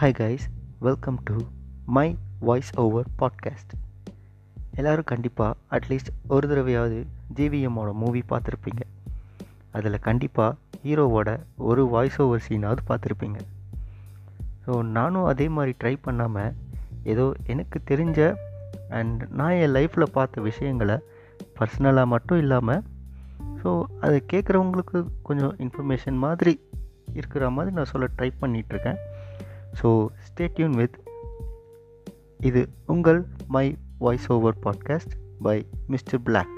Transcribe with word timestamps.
Hi 0.00 0.14
guys 0.18 0.44
welcome 0.78 1.18
to 1.24 1.34
my 1.86 2.16
voice 2.38 2.70
over 2.74 3.06
podcast 3.18 3.72
எல்லோரும் 4.72 5.04
கண்டிப்பாக 5.04 5.56
at least 5.70 6.10
ஒரு 6.28 6.48
தடவையாவது 6.48 7.06
ஜிவிஎம்மோட 7.34 7.92
மூவி 7.92 8.24
பார்த்துருப்பீங்க. 8.28 8.80
அதில் 9.72 9.98
கண்டிப்பாக 9.98 10.56
ஹீரோவோட 10.84 11.38
ஒரு 11.56 11.86
வாய்ஸ் 11.86 12.22
ஓவர் 12.22 12.44
சீனாவது 12.48 12.78
பார்த்துருப்பீங்க. 12.88 13.36
ஸோ 14.66 14.82
நானும் 14.82 15.24
அதே 15.24 15.48
மாதிரி 15.48 15.76
ட்ரை 15.84 15.96
பண்ணாமல் 16.02 16.52
ஏதோ 17.02 17.32
எனக்கு 17.46 17.80
தெரிஞ்ச 17.86 18.36
அண்ட் 18.88 19.22
நான் 19.30 19.50
என் 19.50 19.74
லைஃப்பில் 19.74 20.12
பார்த்த 20.12 20.40
விஷயங்களை 20.40 20.98
பர்சனலாக 21.60 22.06
மட்டும் 22.06 22.38
இல்லாமல் 22.38 22.82
ஸோ 23.64 23.82
அதை 24.00 24.22
கேட்குறவங்களுக்கு 24.32 25.06
கொஞ்சம் 25.22 25.56
இன்ஃபர்மேஷன் 25.58 26.16
மாதிரி 26.16 26.60
இருக்கிற 27.12 27.50
மாதிரி 27.50 27.74
நான் 27.74 27.92
சொல்ல 27.92 28.08
ட்ரை 28.16 28.30
பண்ணிகிட்ருக்கேன் 28.40 28.96
ஸோ 29.82 29.88
ஸ்டேட்யூன் 30.26 30.76
வித் 30.76 30.96
இது 32.40 32.68
உங்கள் 32.86 33.20
my 33.46 33.66
voice 33.98 34.28
over 34.32 34.58
podcast 34.62 35.14
by 35.42 35.56
mister 35.86 36.22
black 36.22 36.56